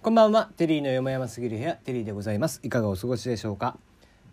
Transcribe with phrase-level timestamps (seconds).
[0.00, 0.48] こんばんは。
[0.56, 1.74] テリーのよもやますぎる部屋。
[1.74, 2.60] テリーでございます。
[2.62, 3.76] いかがお過ごしでしょうか？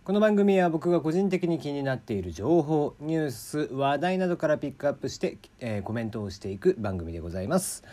[0.03, 7.83] この番組は僕が個人的に気になっている情報ニュース話題などからピックアップして、えー、コメントをしていく番組でございます。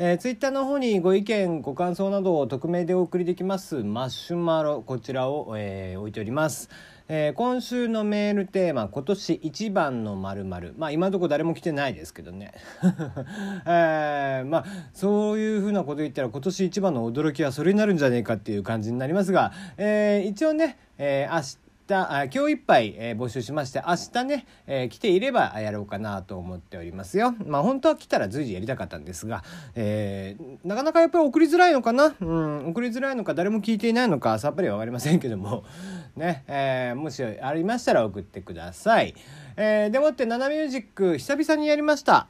[0.00, 3.82] えー、ツイッターの方にご意見ご感想などを匿名でお送りできます。
[3.82, 6.70] マシュマロこちらを、えー、置いております、
[7.08, 12.52] えー、今週のメールテーマ今年一番のまるまあ今のところ誰も来てないですけどね、
[13.66, 27.34] えー、まあそういうふうなこと言ったら今年一番の驚きはそれになるんじゃねえかっていう感じになりますが、えー、一応ね、えー、明日あ今日いっぱい、えー、募集しまして明日ね、えー、来ていればやろうかなと思っておりますよ。
[27.46, 29.42] まあ本当は来たら随時やりたかったんですが、
[29.74, 35.64] えー、なかなかやっぱり送りづらいのかな、うん、送りづらいのか誰も聞いていないのかさっぱりは分かりませんけども
[36.16, 39.14] ね、えー、もしありましたら送ってください。
[39.56, 42.28] えー、でもって「ナナミュージック」久々にやりました。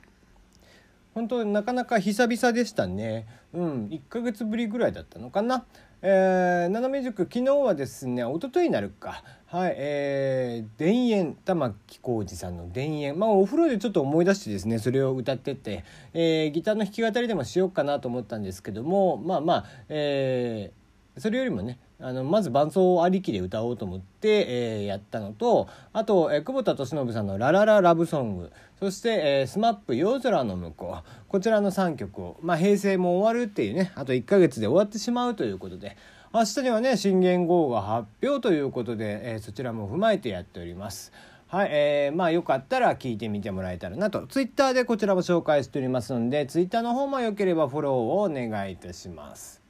[1.19, 3.27] 本当なかなか久々でしたね。
[3.53, 5.65] うん、1ヶ月ぶりぐらいだったのかな。
[6.01, 15.83] えー、斜め塾昨日はですね一昨日になるかはいえー、田園玉置浩二さんの「田園」まあお風呂でちょっと思い出してですねそれを歌ってて、
[16.15, 20.78] えー、ギターの弾き語りでもしようかなと思ったんですけどもまあまあ、えー、
[21.21, 29.09] それよりもねあのまず伴奏ありきで歌おうと思って、えー、やったのとあと、えー、久保田利伸さんの「ララララブソング」そして、
[29.41, 35.97] えー、スマップ夜空の向こうこちらの3曲を、まあ、平成も終わるっていうねあと1ヶ月で終わってしまうということで
[36.33, 41.13] 明日にはね新元号が発表ということで、えー、そちらも踏まえてやっております。
[41.49, 44.27] はい、えー、まあよかったら聞いてみてもらえたらなと。
[44.27, 49.63] ツイッターでこちらも紹介しておりますので、ツイッターの方もよければフォローをお願いいたします。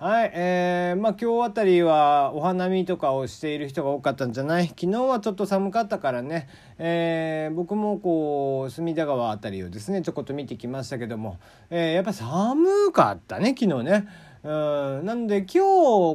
[0.00, 4.68] はい、えー、まあ今日あたりはお花見とかをしている人が多かったんじゃない？
[4.68, 6.48] 昨日はちょっと寒かったからね、
[6.78, 11.36] えー、僕もこう隅田川あたりをですねちょこっと見てきましたけども、
[11.68, 14.08] えー、やっぱ寒かったね昨日ね。
[14.42, 15.52] うんなんで今日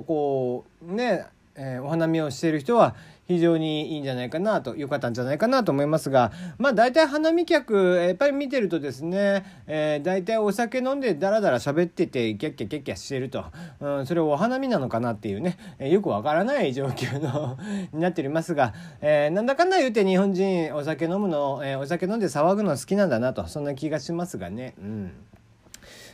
[0.07, 2.95] こうね、えー、お花見をしている人は
[3.27, 13.45] 非常にいいんじゃないかなと良かったんじゃないかなと思いますがまあ大体花見客やっぱり見てるとですね、えー、大体お酒飲んでダラダラ喋っててキャッキャキャッキャしてると、
[13.79, 17.57] うん、それをお花見なのかなっていうね、えー、よくわからない状況の
[17.93, 24.75] になっておりますが、えー、なんだかんだ言うて日本人お酒飲むの、えー、お酒飲んで騒ぐの好きなんだなとそんな気がしますがね。
[24.77, 25.11] うん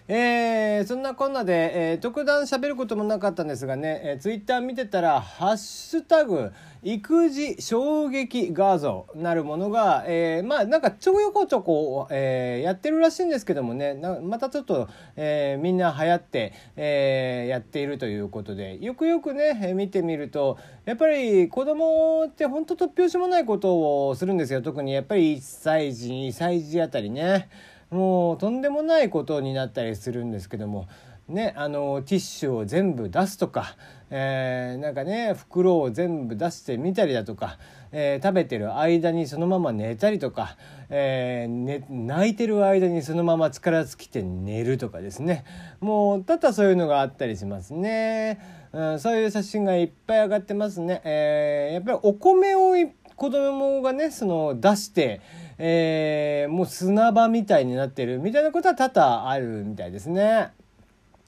[0.07, 6.51] えー、そんなこんなで、えー、特段喋ることもなかったんですがね、えー、ツイッター見てたら「ハッシュタグ
[6.83, 27.49] 育児衝撃画像」なるものが、えー、まあなんかちょこちょこ、えー、やってるらしいんですけどもねまたちょっと、えー、みんな流行って、えー、やっているということでよくよくね見てみるとやっぱり子供って本当突拍子もないことをするんですよ特にやっぱり1歳児2歳児あたりね。
[27.91, 30.87] もうとんでもないことになったりするんですけども
[31.27, 33.75] ねあのティッシュを全部出すとか、
[34.09, 37.57] えー、なんかね袋を全部出してみたりだとか、
[37.91, 40.55] えー、食べてる間にそのまま寝たりとか、
[40.89, 45.43] えーね、泣いてる間にそのまま力尽きて寝るとかですね。
[45.79, 48.39] もうただそういうのがあったりしますね、
[48.71, 52.75] うん、そういう写真がいっぱい上がってますね、えー、やっぱりお米を
[53.15, 55.21] 子供がねその出して
[55.63, 60.53] えー、もう砂場みたいになってるみたいなことは多々あるみたいですね。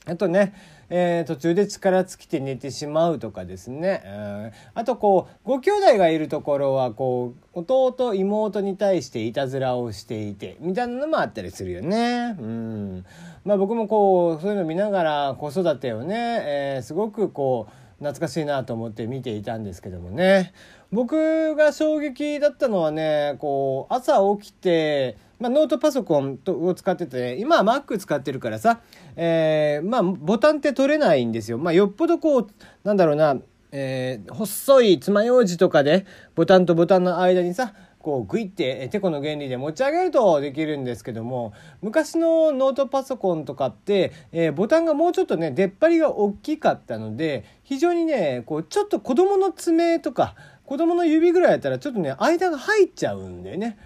[0.06, 0.54] あとね、
[0.90, 12.36] えー、途中で力尽きて寝てしまうとかですね、うん、あとこうご兄弟がいるところはこう弟妹に対していたずらをしていてみたいなのもあったりするよね。
[12.38, 13.04] うん
[13.44, 20.52] まあ、僕もこうそういうの見ながら子育てをね、えー、すごくこう懐かしいなと思って見ていたんですけどもね
[20.92, 28.80] 僕が衝撃だったのはねこう朝起きて、まあ、ノートパソコンを使ってて今は Mac 使ってるからさ、
[29.16, 31.58] えー、まあボタンって取れないんですよ。
[31.58, 32.50] まあ、よっぽどこう
[32.84, 33.36] なんだろうな
[33.76, 36.06] えー、細い爪楊枝とかで
[36.36, 50.34] ボタンとボタンの間にさこうグイっててこの原理で持ち上げるとできるんですけども昔のノートパソコンとかって、えー、ボタンがもうちょっとね出っ張りが大きかったので非常にねこうちょっと子供の爪とか
[50.66, 53.78] 子供の指ぐらいやったらちょっとね間が入っちゃうんでね。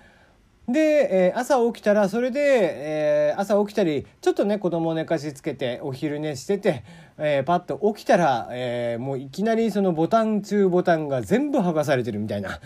[0.68, 6.84] で、えー、朝起きたらそれで、えー、朝起きたりちょっとね子供を寝かしつけてお昼寝してて、
[7.16, 12.60] えー、パッと起きたら、え、もういきなりそのボタン中ボタンが全部剥がされてるみたいな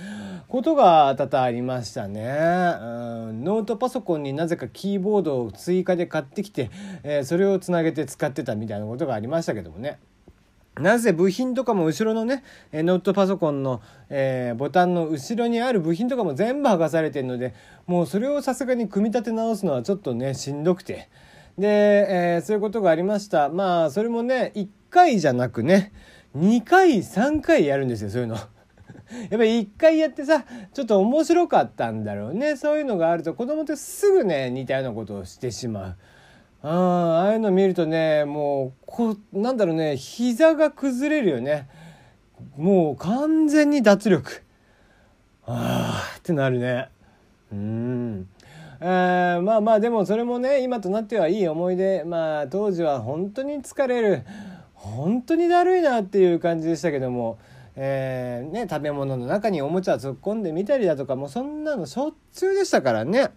[0.53, 2.27] ことが多々ありましたね、う
[3.33, 6.71] ん、ノートパソコンになぜかキーボードを追加で買ってきて、
[7.05, 9.99] えー、それをつなげて使ってたみたいなことがありましたけどもね。
[10.79, 17.55] なぜ部品とかも後ろのねノートパソコンの、えー、ボタンの後ろにある部品とかも全部剥がされてるので
[17.87, 21.09] もうそれをさすがに組み立て直すのはちょっとねしんどくて
[21.57, 25.93] で、えーそういうことがありましたまあそれもね1回じゃなくね
[26.37, 28.37] 2回3回やるんですよそういうの。
[29.31, 32.57] やっぱり一回やってさちょっと面白かったんだろうね。
[32.57, 35.97] そういうのがあると子供ってすぐね似たようなことをしてしまう。
[36.65, 41.69] あああいうの見るとねもうこなんだろうね膝が崩れるよね。
[42.57, 44.43] もう完全に脱力。
[45.45, 46.89] ああってなるね。
[47.53, 48.29] うん。
[48.81, 52.05] えー、まあまあでもそれもね今となってはいい思い出。
[52.05, 54.23] まあ当時は本当に疲れる。
[54.75, 57.39] 本当にだるいなっていう感じでしたけども、
[57.77, 63.31] えーね、食べ物の中におもちゃ突っ込んでみたりだとかもうそんなのしょっちゅうでしたからね。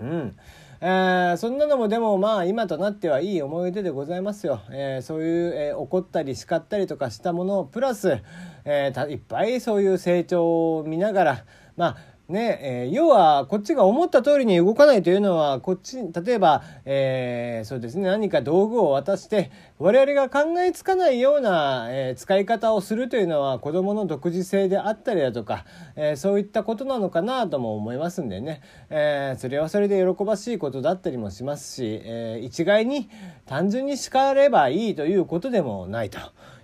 [0.00, 0.36] うん
[0.80, 4.60] えー、そんなのもでもまあ今となってはいい思い出でございますよ。
[4.70, 8.18] えー、そういう、えー、怒ったり叱ったりとかしたものをプラス、
[8.64, 11.44] え、いっぱいそういう成長を見ながら
[11.76, 11.96] まあ
[12.28, 33.08] ねえー、要はこっちが思った通りに動かないというのはこっち例えば、えー、そうですね何か道具を渡して我々が考えつかないような、えー、使い方をするというのは子どもの独自性であったりだとか、え、そういったことなのかなとも思いますんでね、え、それはそれで喜ばしいことだったりもしますし、え、一概に
[33.46, 36.18] 単純に叱ればいいということでもないと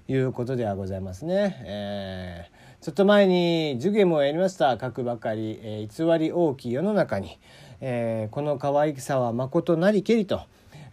[0.09, 1.63] いうことではございますね。
[1.65, 7.39] えーちょっと前に授業もやりました書くばかり、えー、偽り大きい世の中に、
[7.81, 10.41] えー、この可愛さは誠なりけりと。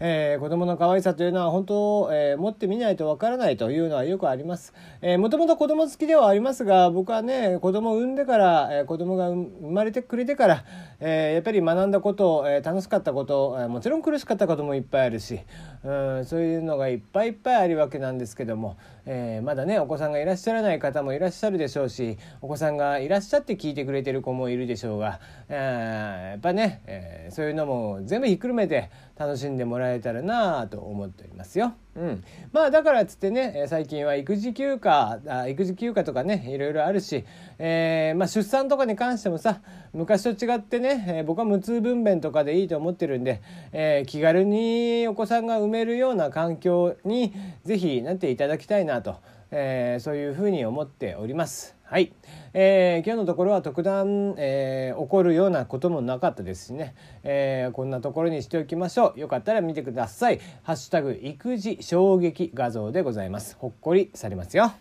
[0.02, 4.74] えー、子供の可愛さというのは本当、えー、持ってみないとわからないというのはよくあります。
[5.02, 10.64] えー、もともと子供好きではありますが、僕はね、子供を産んでから、えー、子供が生まれてくれてから、
[11.02, 15.42] えー、やっぱり学んだこと、えー、楽しかったこと、えー、もちろん苦しかったこともいっぱいあるし、
[15.84, 18.78] うん、そういうのがいっぱいいっぱいあるわけなんですけども、
[19.12, 25.20] えー、まだね、お子さんがいらっしゃらない方もいらっしゃるでしょうし、お子さんがいらっしゃって聞いてくれてる子もいるでしょうが、
[25.50, 31.74] えー、やっぱね、えー、そういうのも全部ひっくるめて楽しんでもらえたらなと思っておりますよ。
[32.00, 32.24] うん、
[32.54, 37.25] まあだからっつってね最近は育児休暇あ育児休暇とかねいろいろあるし、
[37.57, 39.60] えー、まあ、出産とかに関してもさ
[39.92, 43.42] 昔と違ってね、えー、僕は無痛分娩とかでいいと思ってるんで、
[43.74, 47.34] えー、気軽にお子さんが産めるような環境に
[47.66, 49.18] 是非なっていただきたいなと、
[49.52, 51.79] えそういうふうに思っております。
[51.90, 52.14] はい、
[52.54, 56.94] えー、今日のところは特段、えー、起こるようなこともなかったですしね、
[57.24, 59.20] えー、こんなところにしておきましょう。
[59.20, 63.56] よかったら見てください「ハッシュタグ育児衝撃画像」でございます。
[63.58, 64.72] ほっこりされますよ。